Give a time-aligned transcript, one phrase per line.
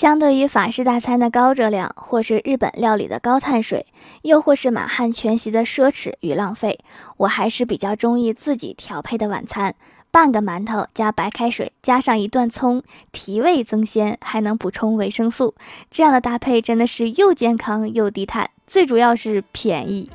[0.00, 3.84] 相对于法式大餐的高热量，或是日本料理的高碳水，
[4.22, 6.78] 又或是满汉全席的奢侈与浪费，
[7.18, 9.74] 我还是比较中意自己调配的晚餐。
[10.10, 12.82] 半个馒头加白开水，加上一段葱，
[13.12, 15.54] 提味增鲜，还能补充维生素。
[15.90, 20.08] 这样的搭配真的是又健康又低碳，最主要是便宜。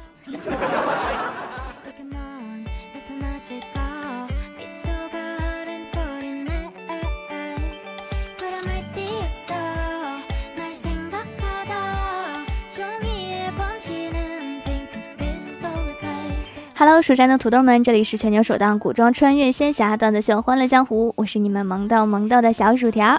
[16.78, 23.18] Hello，蜀山的土豆们，这里是全球首档古装穿越仙侠段子秀《欢乐江湖》，我是你们萌到萌到的小薯条。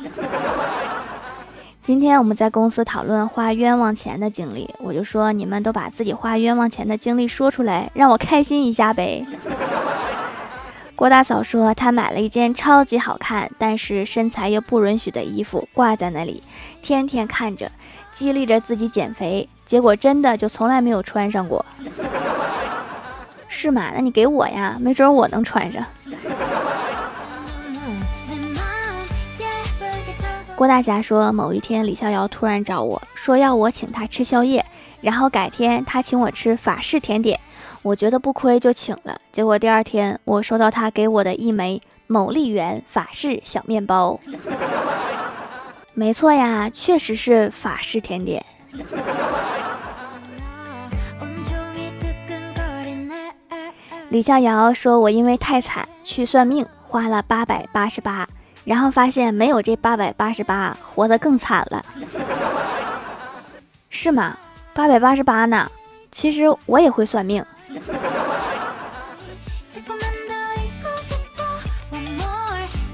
[1.83, 9.27] 今天我们在公司讨论花冤枉钱的经历，我就说你们都把自己花冤枉钱的经历说出来，让我开心一下呗。
[10.95, 16.43] 郭大嫂说她买了一件超级好看，但是身材又不允许的衣服挂在那里，
[16.83, 17.73] 天天看着，
[18.15, 21.65] 激励着自己减肥，结果真的就从来没有穿上过。
[23.49, 23.91] 是吗？
[23.95, 25.85] 那你给我呀，没准我能穿上。
[30.55, 34.65] 郭大侠说，某一天李逍遥突然找我说要我请他吃宵夜，
[35.03, 37.39] 然后改天他请我吃法式甜点，
[37.83, 39.21] 我觉得不亏就请了。
[39.33, 44.19] 结果第二天我收到他给我的一枚某丽园法式小面包。
[45.93, 48.43] 没错呀，确实是法式甜点。
[54.17, 58.27] 李逍遥说：“我因为太惨去算命，花了八百八十八，
[58.65, 61.85] 然后发现没有这八百八十八，活得更惨了，
[63.91, 64.35] 是吗？
[64.73, 65.71] 八百八十八呢？
[66.11, 67.45] 其实我也会算命。”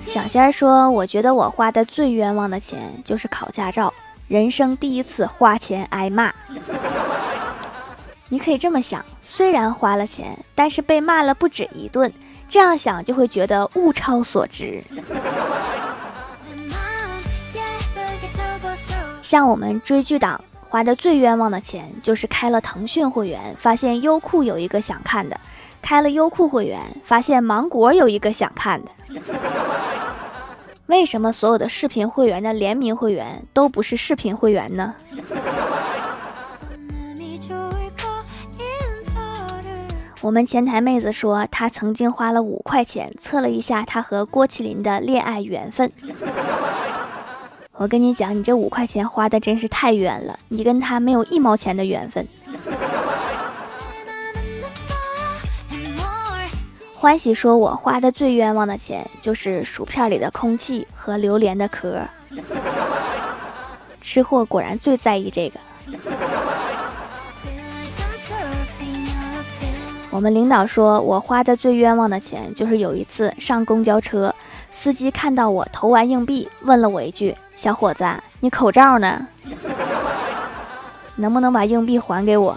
[0.09, 3.95] 小仙儿说：“我觉得我花的最冤枉的钱就是考驾照，
[4.27, 6.35] 人生第一次花钱挨骂。”
[8.33, 12.11] 你可以这么想，虽然花了钱，但是被骂了不止一顿，
[12.49, 14.83] 这样想就会觉得物超所值。
[19.23, 25.37] 像我们追剧党花的最冤枉的钱，就是开了腾讯会员，发现优酷有一个想看的；
[25.83, 28.91] 开了优酷会员，发现芒果有一个想看的。
[30.87, 34.95] 为什么所有的视频会员的联名会员都不是视频会员呢？
[40.23, 45.91] 我们前台妹子说，她曾经花了五块钱测了一下她和郭麒麟的恋爱缘分。
[47.73, 52.25] 我跟你讲，你这五块钱花的真是太冤了，你跟他没有一毛钱的缘分。
[56.95, 62.01] 欢喜说，我花的最冤枉的钱就是薯片里的空气和榴莲的壳。
[64.01, 65.59] 吃货果然最在意这个。
[70.13, 74.33] 我们领导说，我花的最冤枉的钱就是有一次上公交车，
[74.71, 78.05] 司机看到我投完硬币，问了我一句：“小伙子，
[78.41, 79.27] 你口罩呢？
[81.17, 82.55] 能不能把硬币还给我？”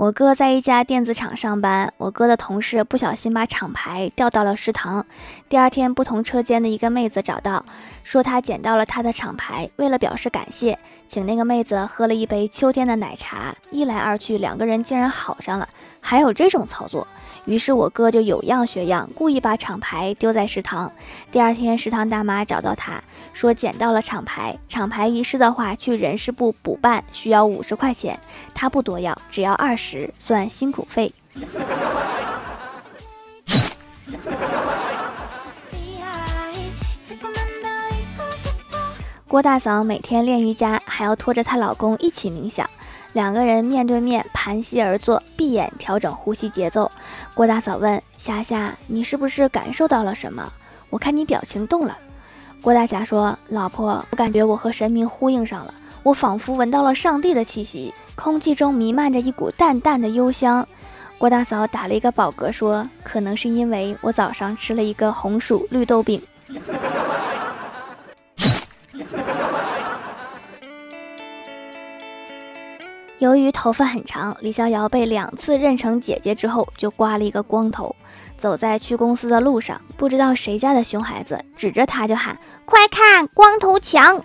[0.00, 5.04] 我哥在一家电子厂上班，我哥的同事不小心把厂牌掉到了食堂。
[5.46, 7.62] 第二天，不同车间的一个妹子找到，
[8.02, 9.68] 说她捡到了他的厂牌。
[9.76, 13.54] 为了表示感谢，请那个妹子喝了一杯秋天的奶茶。
[13.70, 15.68] 一来二去，两个人竟然好上了。
[16.00, 17.06] 还有这种操作？
[17.50, 20.92] 于是我哥就有样学样，故意把厂牌丢在食堂。
[21.32, 23.02] 第二天，食堂大妈找到他
[23.32, 28.16] 说捡到了厂牌，厂牌遗失的话去人事部补办需要五十块钱，
[28.54, 31.12] 他不多要，只要二十，算辛苦费。
[39.26, 42.70] 郭大嫂每天练瑜伽，还要拖着她老公一起冥想。
[43.12, 46.90] 两个人面对面盘膝而坐，闭眼调整呼吸节奏。
[47.34, 50.52] 郭大嫂问霞霞：“你是不是感受到了什么？
[50.90, 51.98] 我看你表情动了。”
[52.62, 60.66] 郭大侠说：“老婆，我感觉我和神明呼应上了，我仿佛闻到了上帝的气息，空气中弥漫着一股淡淡的幽香。”
[61.18, 66.22] 郭大嫂打了一个饱嗝说：“可能是因为我早上吃了一个红薯绿豆饼。
[73.20, 77.94] ”由于头发很长，李逍遥被两次认成姐姐之后，就刮了一个光头。
[78.38, 84.24] 走在去公司的路上，不知道谁家的熊孩子指着他就喊：“快看，光头强！”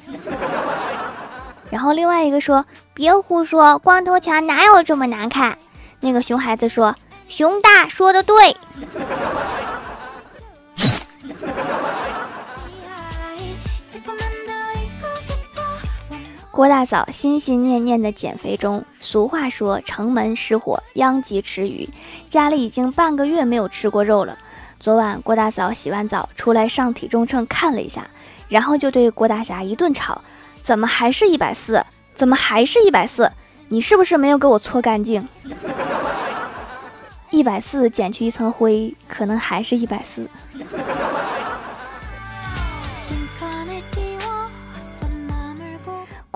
[1.70, 2.66] 然后另外一个说
[2.96, 5.58] ：“别胡说，光头强哪有这么难看？”
[6.00, 6.96] 那个熊孩子说
[7.28, 8.56] ：“熊大说的对。
[16.56, 21.90] ”郭大嫂心心念念的减肥中，俗话说城门失火，殃及池鱼，
[22.30, 24.38] 家里已经半个月没有吃过肉了。
[24.80, 28.08] 昨晚郭大嫂洗完澡出来上体重秤看了一下，
[28.48, 30.22] 然后就对郭大侠一顿吵
[30.64, 31.84] ：“怎么还是一百四？
[32.14, 33.30] 怎么还是一百四？
[33.68, 35.28] 你是不是没有给我搓干净？
[37.32, 40.30] 一百四减去一层灰，可能还是一百四。”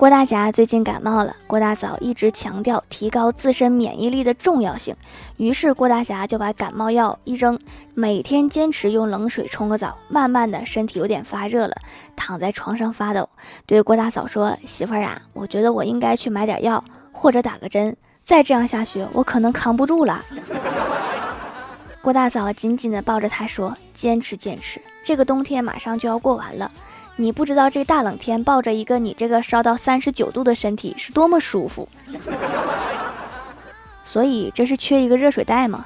[0.00, 4.96] 郭大侠最近感冒了，郭大嫂一直强调提高自身免疫力的重要性，
[5.36, 7.60] 于是郭大侠就把感冒药一扔，
[7.92, 11.74] 每天坚持用冷水冲个澡，慢慢的身体有点发热了，
[12.16, 13.28] 躺在床上发抖，
[13.66, 16.82] 对郭大嫂说：“媳妇儿啊，我觉得我应该去买点药
[17.12, 17.94] 或者打个针，
[18.24, 20.24] 再这样下去我可能扛不住了。
[22.00, 26.72] ”郭大嫂紧紧地抱着他说：“坚持坚持，这个冬天马上就要过完了。”
[27.20, 31.86] 你不知道这大冷天抱着一个你这个烧到三十九度的身体是多么舒服，
[34.02, 35.84] 所以这是缺一个热水袋吗？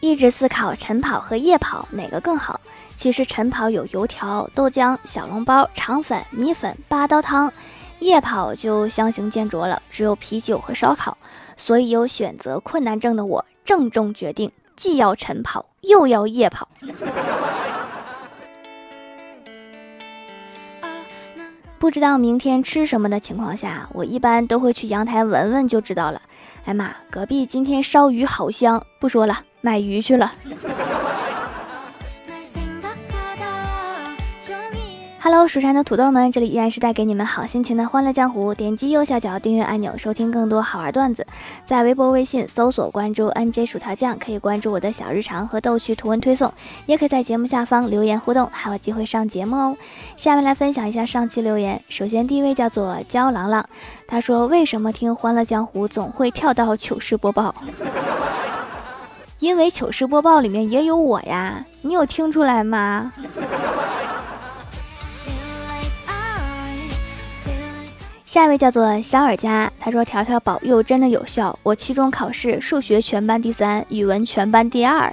[0.00, 2.58] 一直思考晨跑和夜跑哪个更好？
[2.96, 7.52] 其实晨跑有油条、豆浆、小笼包、肠粉、米粉、八刀汤，
[7.98, 11.18] 夜跑就相形见绌了，只有啤酒和烧烤。
[11.54, 14.50] 所以有选择困难症的我郑重决定。
[14.80, 16.66] 既要晨跑，又要夜跑。
[21.78, 26.22] 不知道明天吃什么的情况下，我一般都会去阳台闻闻就知道了。
[26.64, 28.82] 哎妈，隔壁今天烧鱼好香！
[28.98, 30.32] 不说了，买鱼去了。
[35.32, 38.52] Hello，蜀山的土豆们，这里依然是带给你们好心情的欢乐江湖。
[38.52, 41.24] 点击右下角订阅按钮，收听更多好玩段子。
[41.64, 46.52] 在微博、微信搜索关注 NJ 薯条酱，可以关注我的小日常和逗趣图文推送，
[46.86, 49.76] 也可以在节目下方留言互动，还有机会上节目哦。
[50.16, 51.80] 下面来分享一下上期留言。
[51.88, 53.64] 首先第一位叫做焦郎朗，
[54.08, 57.54] 他说：“为什么听欢乐江湖总会跳到糗事播报？
[59.38, 63.12] 因为糗事播报里面也有我呀，你有听出来吗？”
[68.30, 75.12] 下一位叫做小尔佳，他说：“条条保佑真的有效，我期中考试数学全班第三，语文全班第二。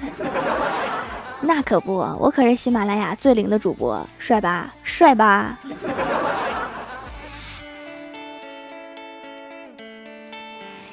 [1.42, 4.72] 那可不，我可是喜马拉雅最灵的主播，帅吧？
[4.84, 5.58] 帅吧？”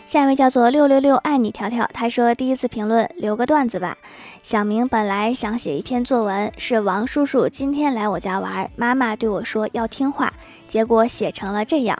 [0.06, 3.98] 下一位叫做六六六爱你条条，他说：“第一次评论，留个段子吧。
[4.42, 10.32] 小明本来想写一篇作文，是王叔叔今天来我家玩，妈妈对我说要听话，
[10.66, 11.98] 结果写成了这样。”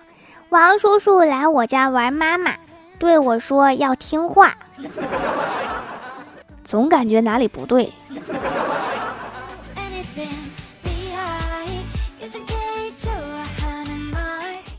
[0.55, 2.53] 王叔叔来我家玩，妈妈
[3.01, 4.55] 对我说要听话，
[6.62, 7.93] 总感觉哪里不对。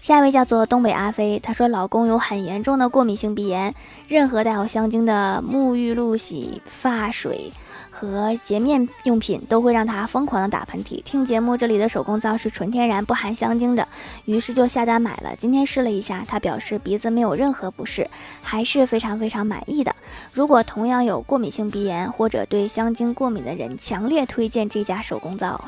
[0.01, 3.75] 下一位叫做东北阿飞，他说老公有很严重的过敏性鼻炎，
[4.07, 7.51] 任何带有香精的沐浴露、洗发水。
[7.97, 11.01] 和洁面用品都会让他疯狂的打喷嚏。
[11.03, 13.87] 听节目，这里的手工皂是纯天然不含香精的，
[14.25, 15.33] 于是就下单买了。
[15.37, 18.05] 今天试了一下，他表示鼻子没有任何不适，
[18.41, 19.95] 还是非常非常满意的。
[20.33, 25.63] 如果同样有过敏性鼻炎或者对香精过敏的人，强烈推荐这家手工皂。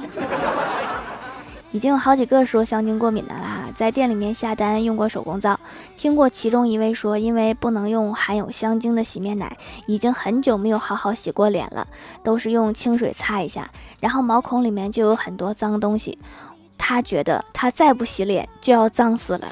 [1.71, 5.59] 已经有好几个说香精过敏的啦，在店里面下单用过手工皂，
[5.95, 11.85] 听过其中一位说，因为不能用含有香精的洗面奶，已经很久没有好好洗过脸了，
[12.23, 13.69] 都是用清水擦一下，
[13.99, 16.17] 然后毛孔里面就有很多脏东西，
[16.77, 19.47] 他觉得他再不洗脸就要脏死了。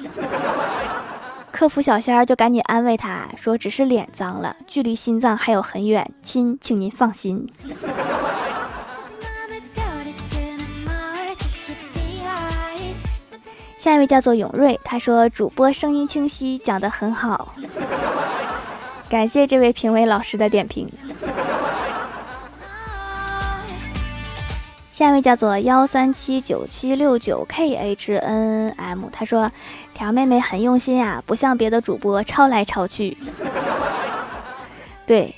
[1.51, 7.47] 客服小仙儿就赶紧安慰他说，只是脸脏了，距离心脏还有很远，亲，请您放心。
[13.85, 17.53] 下一位叫做永瑞，他说主播声音清晰，讲得很好，
[19.07, 20.89] 感谢这位评委老师的点评。
[24.91, 29.51] 下一位叫做幺三七九七六九 khnm，他说
[29.93, 33.15] 条妹妹很用心呀，不像别的主播抄来抄去。
[35.05, 35.35] 对，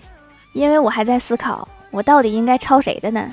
[0.53, 3.29] 因为我还在思考，我到底应该抄谁的呢？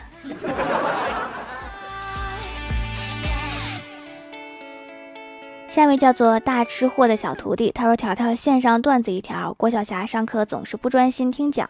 [5.75, 11.69] 下一位叫做大吃货的小徒弟，他说：“条条线上段子一条，郭晓霞上课总是不专心听讲，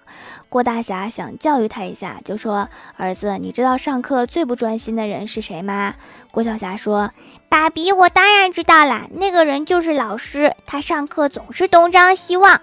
[0.51, 2.69] 郭大侠想教育他一下，就说：
[2.99, 5.95] 儿子，你知道上课最不专心的人是谁吗？
[6.31, 7.13] 郭晓霞说：
[7.49, 12.61] 爸比，我当然知道啦，那个人就是老师，他上课总是东张西望。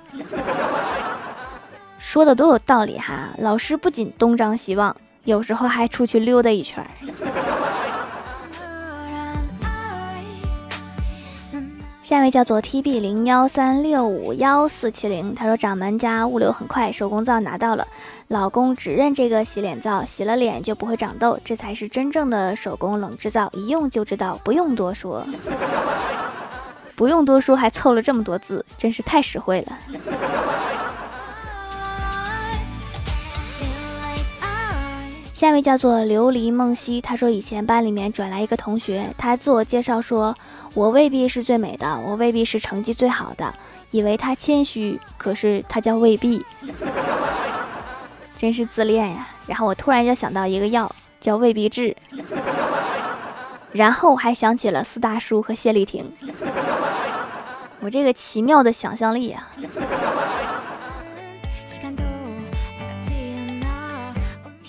[1.98, 3.30] 说的都有道理哈。
[3.40, 6.86] 老师不仅东张西望，有时候还出去溜达一圈。
[12.12, 17.88] 下一位叫做 T B 零幺三六五幺四七零，他说掌门家物流很快，手工皂拿到了，
[18.28, 25.26] 老公只认这个洗脸皂，洗了脸就不会长痘，这才是真正的手工冷制皂，一用就知道，不用多说，
[26.98, 29.78] 不用多说，还凑了这么多字，真是太实惠了。
[35.34, 40.36] 下一位叫做琉璃梦溪，他说以前班里面转来一个同学，他自我介绍说
[40.74, 43.54] ：“我未必是最美的，我未必是成绩最好的。”
[43.92, 46.46] 以为他谦虚，可是他叫未必，
[48.40, 49.28] 真是自恋呀。
[49.46, 51.94] 然后我突然就想到一个药，叫未必治，
[53.74, 56.10] 然后还想起了四大叔和谢丽婷，
[57.82, 59.52] 我这个奇妙的想象力啊！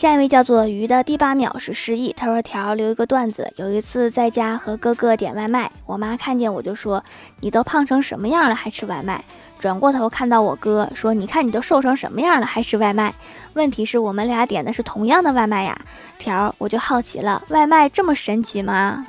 [0.03, 2.13] 下一位叫做鱼的第八秒是失忆。
[2.13, 7.05] 他说：“条留一个段子，有一次在家和哥哥点外卖，我妈看见我就说
[7.39, 9.23] ：‘你都胖成什么样了还吃外卖？’
[9.61, 13.15] 转过头看到我哥说：‘你看你都瘦成什么样了还吃外卖？’
[13.55, 15.81] 问题是我们俩点的是同样的外卖呀。
[16.19, 19.07] 条我就好奇了，外卖这么神奇吗？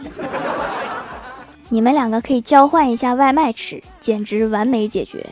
[1.69, 5.27] 你们两个可以交换一下外卖吃，简直完美解决。”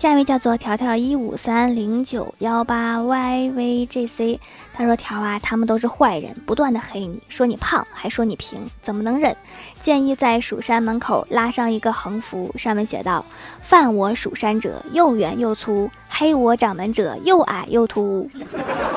[0.00, 4.38] 下一位叫做条条一五三零九幺八 yvgc，
[4.72, 9.36] 他说条啊，他们都是坏人，不断的黑你，说你胖，还说你平，怎么能忍？
[9.82, 13.22] 建议在蜀山门口拉上一个横幅，上面写道：
[13.60, 18.26] 犯我蜀山者，又圆又粗；黑我掌门者，又矮又秃。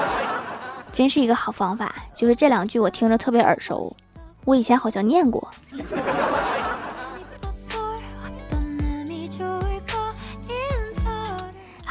[0.93, 3.93] 真是一个好方法，就是这两句我听着特别耳熟，
[4.45, 5.51] 我以前好像念过。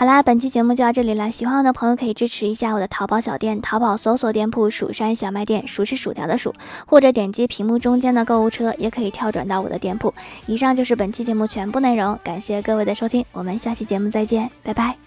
[0.03, 1.31] 好啦，本期节目就到这里了。
[1.31, 6.53] 喜欢我的朋友可以支持一下我的淘宝小店，淘宝搜索店铺“蜀山小卖店”，蜀是薯条的蜀，
[6.89, 10.13] 或者点击屏幕中间的购物车，也可以跳转到我的店铺。
[10.47, 15.02] 以上就是本期节目全部内容，感谢各位的收听，我们下期节目再见，拜拜。